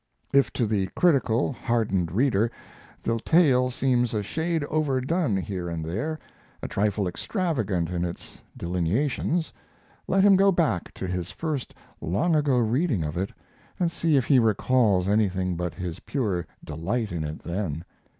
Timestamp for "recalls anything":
14.39-15.55